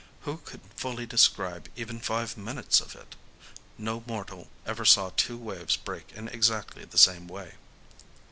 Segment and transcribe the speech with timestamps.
[0.21, 3.15] Who could fully describe even five minutes of it?
[3.77, 7.53] No mortal ever saw two waves break in exactly the same way.